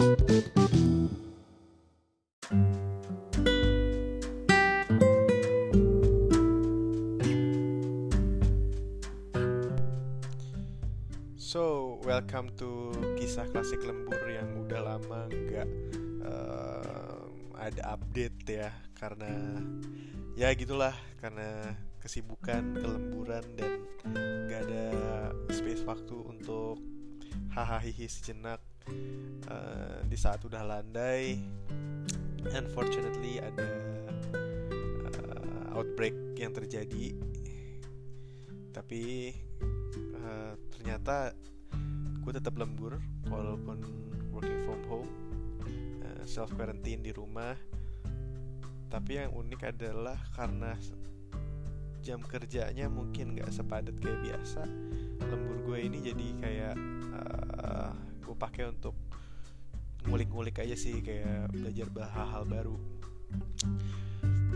So, 0.00 0.08
welcome 12.08 12.48
to 12.56 12.96
kisah 13.20 13.44
klasik 13.52 13.84
lembur 13.84 14.16
yang 14.24 14.64
udah 14.64 14.80
lama 14.80 15.28
nggak 15.28 15.68
uh, 16.24 17.28
ada 17.60 17.92
update 17.92 18.40
ya 18.48 18.72
karena 18.96 19.60
ya 20.32 20.48
gitulah 20.56 20.96
karena 21.20 21.76
kesibukan 22.00 22.72
kelemburan 22.72 23.44
dan 23.52 23.84
nggak 24.48 24.60
ada 24.64 24.84
space 25.52 25.84
waktu 25.84 26.16
untuk 26.24 26.80
hahaha 27.52 27.84
sejenak 27.84 28.64
uh, 29.48 30.00
di 30.04 30.16
saat 30.18 30.42
udah 30.44 30.62
landai. 30.64 31.38
Unfortunately 32.40 33.36
ada 33.36 33.68
uh, 35.12 35.76
outbreak 35.76 36.16
yang 36.40 36.56
terjadi, 36.56 37.12
tapi 38.72 39.34
uh, 40.24 40.56
ternyata 40.72 41.36
gue 42.20 42.32
tetap 42.32 42.56
lembur 42.56 42.96
walaupun 43.28 43.82
working 44.32 44.60
from 44.64 44.80
home 44.88 45.10
uh, 46.04 46.22
self 46.24 46.52
quarantine 46.56 47.02
di 47.04 47.12
rumah 47.12 47.56
tapi 48.90 49.22
yang 49.22 49.30
unik 49.30 49.70
adalah 49.70 50.18
karena 50.34 50.74
jam 52.02 52.18
kerjanya 52.24 52.90
mungkin 52.90 53.38
nggak 53.38 53.52
sepadat 53.54 53.94
kayak 54.02 54.20
biasa 54.26 54.66
lembur 55.20 55.56
gue 55.70 55.78
ini 55.86 55.98
jadi 56.02 56.26
kayak 56.42 56.74
pakai 58.40 58.72
untuk 58.72 58.96
ngulik-ngulik 60.08 60.64
aja 60.64 60.72
sih 60.72 61.04
kayak 61.04 61.52
belajar 61.52 61.86
hal-hal 62.08 62.44
baru. 62.48 62.76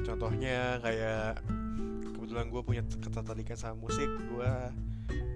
Contohnya 0.05 0.81
kayak 0.81 1.45
kebetulan 2.17 2.49
gue 2.49 2.63
punya 2.65 2.83
ketertarikan 2.89 3.57
sama 3.61 3.77
musik 3.85 4.09
gue 4.09 4.53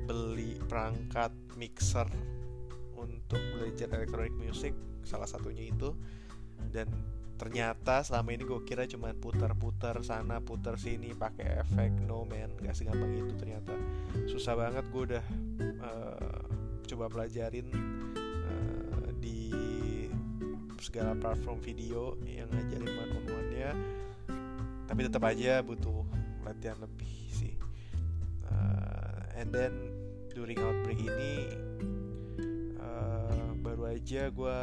beli 0.08 0.56
perangkat 0.64 1.28
mixer 1.60 2.08
untuk 2.96 3.36
belajar 3.36 3.92
electronic 3.92 4.32
music 4.40 4.72
salah 5.04 5.28
satunya 5.28 5.68
itu. 5.68 5.92
Dan 6.72 6.88
ternyata 7.38 8.02
selama 8.02 8.34
ini 8.34 8.42
gue 8.48 8.60
kira 8.66 8.88
cuma 8.88 9.14
putar-putar 9.14 10.00
sana 10.02 10.42
putar 10.42 10.74
sini 10.74 11.14
pakai 11.14 11.62
efek 11.62 11.94
no 12.02 12.26
man 12.26 12.50
gak 12.64 12.74
segampang 12.74 13.14
itu 13.14 13.36
ternyata. 13.36 13.76
Susah 14.26 14.56
banget 14.56 14.88
gue 14.88 15.02
udah 15.14 15.24
uh, 15.84 16.40
coba 16.88 17.06
pelajarin 17.12 17.68
segala 20.88 21.12
platform 21.12 21.60
video 21.60 22.16
yang 22.24 22.48
ngajarin 22.48 22.88
one 22.96 23.12
on 23.12 23.24
one 23.28 23.48
tapi 24.88 25.04
tetap 25.04 25.20
aja 25.28 25.60
butuh 25.60 26.08
latihan 26.48 26.80
lebih 26.80 27.28
sih. 27.28 27.52
Uh, 28.48 29.20
and 29.36 29.52
then 29.52 29.92
during 30.32 30.56
outbreak 30.56 30.96
ini 30.96 31.52
uh, 32.80 33.52
baru 33.60 33.92
aja 33.92 34.32
gue 34.32 34.58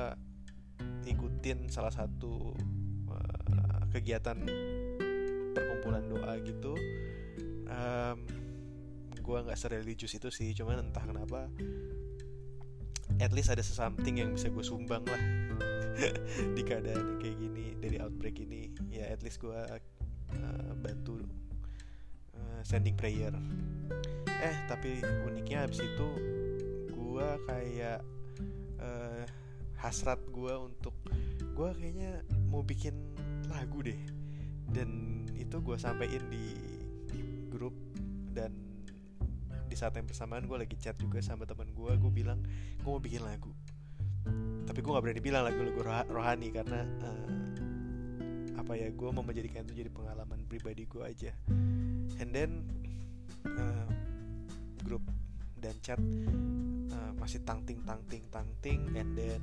ikutin 1.05 1.69
salah 1.69 1.93
satu 1.93 2.57
uh, 3.05 3.81
kegiatan 3.93 4.41
perkumpulan 5.53 6.09
doa 6.09 6.41
gitu. 6.41 6.73
Um, 7.69 8.25
gue 9.13 9.37
nggak 9.45 9.57
sereligius 9.57 10.17
itu 10.17 10.29
sih 10.33 10.53
cuman 10.57 10.89
entah 10.89 11.05
kenapa 11.05 11.49
at 13.17 13.33
least 13.33 13.49
ada 13.49 13.65
something 13.65 14.21
yang 14.21 14.33
bisa 14.37 14.53
gue 14.53 14.61
sumbang 14.61 15.01
lah 15.05 15.21
di 16.55 16.61
keadaan 16.61 17.19
kayak 17.19 17.37
gini 17.39 17.65
dari 17.79 17.97
outbreak 17.99 18.37
ini 18.43 18.71
ya 18.91 19.07
at 19.11 19.23
least 19.23 19.39
gue 19.39 19.55
uh, 19.55 20.71
bantu 20.79 21.23
uh, 22.35 22.61
sending 22.63 22.95
prayer. 22.95 23.31
Eh 24.27 24.57
tapi 24.67 24.99
uniknya 25.27 25.67
abis 25.67 25.83
itu 25.83 26.09
gue 26.91 27.29
kayak 27.47 27.99
uh, 28.81 29.23
hasrat 29.79 30.19
gue 30.31 30.53
untuk 30.55 30.95
gue 31.55 31.69
kayaknya 31.79 32.23
mau 32.51 32.61
bikin 32.65 32.95
lagu 33.47 33.79
deh. 33.79 33.99
Dan 34.65 35.23
itu 35.39 35.61
gue 35.61 35.77
sampein 35.79 36.23
di 36.27 36.57
grup 37.47 37.75
dan 38.35 38.51
di 39.65 39.75
saat 39.79 39.95
yang 39.95 40.05
bersamaan 40.05 40.45
gue 40.45 40.57
lagi 40.59 40.75
chat 40.77 40.95
juga 40.99 41.23
sama 41.23 41.47
teman 41.47 41.71
gue 41.71 41.91
gue 41.97 42.11
bilang 42.11 42.39
gue 42.79 42.89
mau 42.89 43.01
bikin 43.01 43.23
lagu 43.23 43.51
tapi 44.65 44.79
gue 44.81 44.91
gak 44.91 45.05
berani 45.05 45.21
bilang 45.23 45.43
lagu-lagu 45.47 45.81
rohani 46.11 46.49
karena 46.51 46.81
uh, 47.05 47.29
apa 48.59 48.73
ya 48.75 48.89
gue 48.89 49.09
mau 49.13 49.21
menjadikan 49.21 49.61
itu 49.63 49.85
jadi 49.85 49.91
pengalaman 49.93 50.41
pribadi 50.49 50.89
gue 50.89 51.03
aja. 51.05 51.31
And 52.17 52.33
then 52.33 52.65
uh, 53.45 53.87
grup 54.81 55.05
dan 55.61 55.77
chat 55.85 56.01
uh, 56.91 57.11
masih 57.21 57.45
tangting 57.45 57.85
tangting 57.85 58.25
tangting. 58.33 58.89
And 58.97 59.13
then 59.13 59.41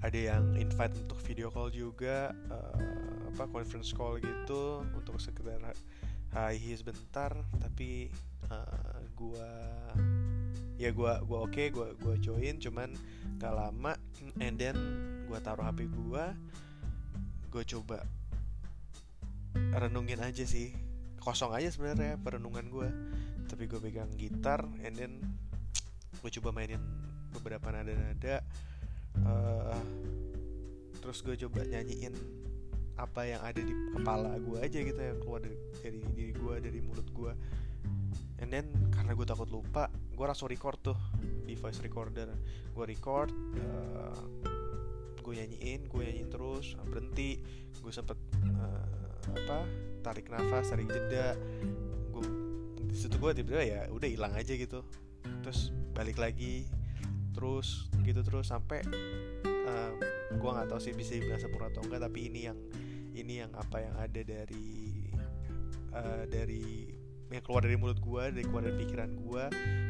ada 0.00 0.16
yang 0.16 0.56
invite 0.56 0.96
untuk 0.96 1.18
video 1.20 1.52
call 1.52 1.68
juga 1.68 2.32
uh, 2.48 2.80
apa 3.34 3.44
conference 3.50 3.92
call 3.92 4.16
gitu 4.22 4.80
untuk 4.96 5.20
sekedar 5.20 5.60
hi 6.30 6.72
sebentar 6.78 7.34
tapi 7.58 8.06
uh, 8.48 9.02
gua 9.18 9.50
ya 10.80 10.96
gua 10.96 11.20
gua 11.20 11.44
oke 11.44 11.52
okay, 11.52 11.68
gua 11.68 11.92
gua 12.00 12.16
join 12.16 12.56
cuman 12.56 12.96
gak 13.36 13.52
lama 13.52 13.92
and 14.40 14.56
then 14.56 14.76
gua 15.28 15.36
taruh 15.44 15.68
HP 15.68 15.92
gua 15.92 16.32
gua 17.52 17.62
coba 17.68 17.98
renungin 19.54 20.22
aja 20.22 20.46
sih. 20.46 20.72
Kosong 21.20 21.52
aja 21.52 21.68
sebenarnya 21.68 22.16
perenungan 22.16 22.64
gue 22.72 22.88
tapi 23.50 23.66
gue 23.66 23.82
pegang 23.82 24.08
gitar 24.14 24.62
and 24.86 24.94
then 24.94 25.18
gue 26.22 26.30
coba 26.38 26.54
mainin 26.54 26.78
beberapa 27.34 27.74
nada-nada 27.74 28.46
uh, 29.26 29.82
terus 31.02 31.18
gue 31.26 31.34
coba 31.34 31.66
nyanyiin 31.66 32.14
apa 32.94 33.26
yang 33.26 33.42
ada 33.42 33.58
di 33.58 33.74
kepala 33.90 34.38
gue 34.38 34.58
aja 34.62 34.78
gitu 34.86 35.00
yang 35.02 35.18
keluar 35.18 35.42
dari 35.42 35.58
dari 35.82 35.98
diri 36.14 36.32
gue 36.36 36.54
dari 36.62 36.78
mulut 36.78 37.08
gue 37.10 37.32
and 38.40 38.48
then 38.48 38.66
karena 38.92 39.12
gue 39.12 39.26
takut 39.28 39.48
lupa 39.48 39.88
gue 39.92 40.26
langsung 40.26 40.48
record 40.48 40.80
tuh 40.80 40.98
di 41.46 41.56
voice 41.56 41.80
recorder. 41.80 42.28
Gue 42.76 42.84
record 42.84 43.32
uh, 43.56 44.20
gue 45.20 45.32
nyanyiin 45.36 45.88
gue 45.88 46.02
nyanyiin 46.04 46.30
terus 46.32 46.76
berhenti. 46.88 47.40
Gue 47.80 47.92
sempet 47.92 48.16
uh, 48.56 49.16
apa 49.32 49.64
tarik 50.04 50.28
nafas 50.28 50.72
tarik 50.72 50.88
jeda. 50.88 51.36
Di 52.90 52.96
situ 52.98 53.16
gue 53.22 53.30
tiba-tiba 53.32 53.62
ya 53.62 53.80
udah 53.88 54.08
hilang 54.08 54.34
aja 54.34 54.52
gitu. 54.52 54.84
Terus 55.44 55.72
balik 55.94 56.18
lagi 56.18 56.66
terus 57.30 57.86
gitu 58.02 58.26
terus 58.26 58.50
sampai 58.50 58.82
um, 59.46 59.94
gue 60.34 60.50
nggak 60.50 60.66
tahu 60.66 60.80
sih 60.82 60.94
bisa 60.94 61.14
dibilang 61.14 61.38
sempurna 61.38 61.70
atau 61.70 61.82
enggak 61.86 62.02
tapi 62.10 62.26
ini 62.26 62.40
yang 62.50 62.58
ini 63.14 63.42
yang 63.42 63.52
apa 63.54 63.78
yang 63.82 63.94
ada 63.98 64.20
dari 64.22 65.06
uh, 65.94 66.24
dari 66.26 66.89
yang 67.30 67.44
keluar 67.46 67.62
dari 67.62 67.78
mulut 67.78 67.98
gue 68.02 68.22
dari 68.34 68.42
keluar 68.42 68.66
dari 68.66 68.76
pikiran 68.82 69.10
gue 69.14 69.44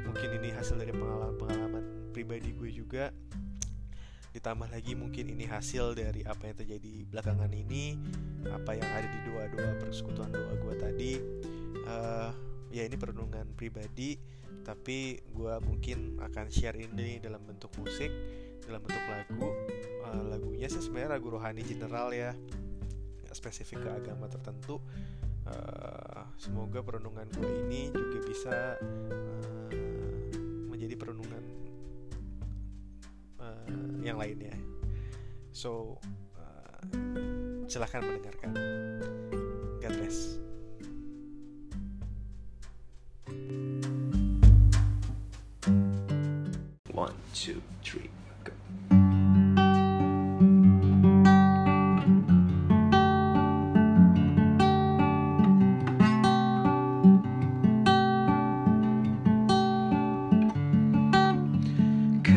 mungkin 0.05 0.29
ini 0.37 0.49
hasil 0.53 0.77
dari 0.77 0.93
pengalaman-pengalaman 0.93 2.13
pribadi 2.13 2.53
gue 2.53 2.71
juga. 2.75 3.15
Ditambah 4.31 4.71
lagi 4.71 4.95
mungkin 4.95 5.27
ini 5.27 5.43
hasil 5.49 5.99
dari 5.99 6.23
apa 6.23 6.47
yang 6.47 6.57
terjadi 6.61 6.93
belakangan 7.11 7.51
ini 7.51 7.99
apa 8.47 8.79
yang 8.79 8.87
ada 8.87 9.09
di 9.09 9.19
doa-doa 9.27 9.73
persekutuan 9.83 10.31
doa 10.31 10.55
gue 10.55 10.75
tadi. 10.79 11.13
Uh, 11.89 12.31
ya 12.71 12.87
ini 12.87 12.95
perenungan 12.95 13.51
pribadi 13.57 14.21
tapi 14.63 15.19
gue 15.33 15.55
mungkin 15.65 16.21
akan 16.21 16.47
share 16.53 16.77
ini 16.77 17.19
dalam 17.19 17.43
bentuk 17.43 17.73
musik 17.81 18.13
dalam 18.69 18.85
bentuk 18.85 19.03
lagu. 19.09 19.49
Uh, 20.05 20.23
lagunya 20.29 20.69
sih 20.69 20.85
sebenarnya 20.85 21.17
lagu 21.17 21.33
rohani 21.33 21.65
general 21.65 22.13
ya 22.13 22.37
spesifik 23.33 23.87
ke 23.87 23.91
agama 23.91 24.29
tertentu. 24.29 24.79
Uh, 25.49 25.80
semoga 26.41 26.81
perenungan 26.81 27.29
gue 27.37 27.69
ini 27.69 27.93
juga 27.93 28.19
bisa 28.25 28.57
uh, 28.81 29.69
menjadi 30.73 30.97
perenungan 30.97 31.45
uh, 33.37 33.69
yang 34.01 34.17
lainnya. 34.17 34.57
So 35.53 36.01
uh, 36.41 36.81
silahkan 37.69 38.01
mendengarkan. 38.01 38.57
God 39.85 39.93
bless. 40.01 40.41
One, 46.97 47.17
two, 47.37 47.61
three, 47.85 48.09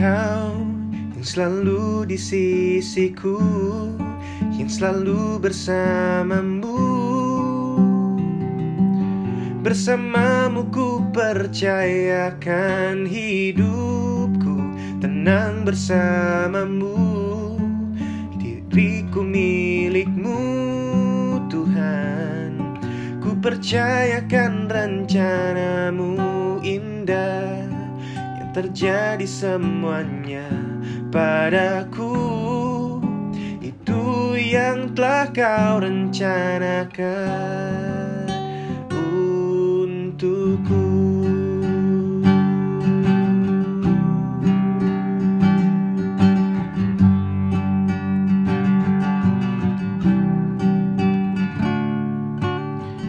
go. 0.03 0.33
Kau 0.43 0.59
yang 1.15 1.23
selalu 1.23 2.11
di 2.11 2.19
sisiku, 2.19 3.39
yang 4.59 4.67
selalu 4.67 5.39
bersamamu. 5.39 6.75
Bersamamu 9.63 10.67
ku 10.75 11.07
percayakan 11.15 13.07
hidupku 13.07 14.59
Tenang 14.99 15.63
bersamamu 15.63 16.99
Diriku 18.35 19.23
milikmu 19.23 20.35
Tuhan 21.47 22.75
Ku 23.23 23.39
percayakan 23.39 24.67
rencanamu 24.67 26.19
indah 26.59 27.72
terjadi 28.53 29.25
semuanya 29.25 30.45
padaku. 31.09 32.13
Itu 33.57 34.37
yang 34.37 34.93
telah 34.93 35.25
kau 35.33 35.81
rencanakan 35.81 37.01
untukku. 38.93 40.85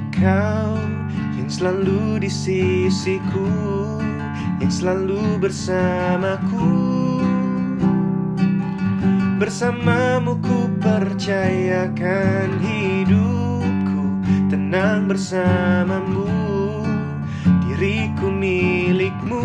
Kau 0.08 0.80
yang 1.36 1.52
selalu 1.52 2.24
di 2.24 2.32
sisiku 2.32 3.44
Yang 4.64 4.80
selalu 4.80 5.44
bersamaku. 5.44 6.72
Bersamamu 9.36 10.40
ku 10.40 10.72
percayakan 10.80 12.64
hidupku. 12.64 14.24
Tenang 14.48 15.04
bersamamu. 15.04 16.24
Diriku 17.44 18.32
milikmu 18.32 19.44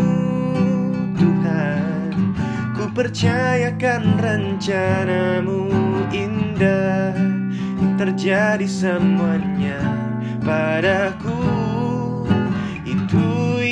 Tuhan. 1.19 2.15
Ku 2.79 2.87
percayakan 2.87 4.23
rencanamu 4.23 5.67
indah. 6.15 7.11
Yang 7.75 7.93
terjadi 7.99 8.67
semuanya 8.71 9.83
padaku 10.47 11.58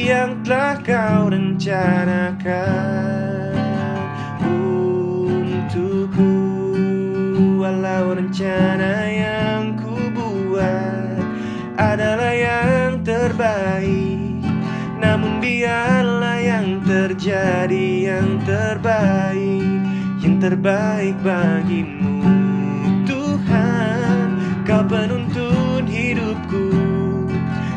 yang 0.07 0.39
telah 0.39 0.79
kau 0.87 1.27
rencanakan 1.27 2.47
Untukku. 4.39 6.31
Walau 7.59 8.15
rencana 8.15 9.03
yang 9.11 9.75
ku 9.75 9.91
buat 10.15 11.19
Adalah 11.75 12.31
yang 12.31 13.03
terbaik 13.03 14.39
Namun 15.03 15.43
biarlah 15.43 16.39
yang 16.39 16.79
terjadi 16.87 18.15
yang 18.15 18.39
terbaik 18.47 19.83
Yang 20.23 20.35
terbaik 20.39 21.19
bagimu. 21.19 22.23
Tuhan 23.03 24.39
Kau 24.63 24.87
penuntun 24.87 25.83
hidupku. 25.83 26.71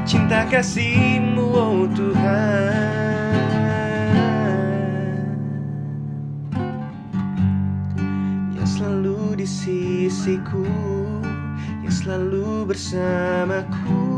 Cinta 0.07 0.43
kasihmu 0.47 1.10
oh 1.61 1.85
Tuhan. 1.93 2.73
Yang 8.57 8.69
selalu 8.81 9.45
di 9.45 9.47
sisiku 9.47 10.65
Yang 11.85 11.95
selalu 12.05 12.73
bersamaku. 12.73 14.09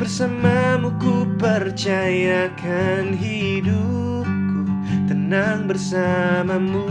Bersamamu 0.00 0.92
ku 1.00 1.28
percayakan 1.36 3.12
hidupku 3.16 4.64
Tenang 5.08 5.68
bersamamu. 5.68 6.88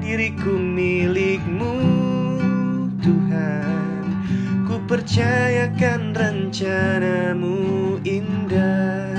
Diriku 0.00 0.52
milikmu 0.52 1.74
Tuhan 3.00 3.81
percayakan 4.92 6.12
rencanamu 6.12 7.96
indah 8.04 9.11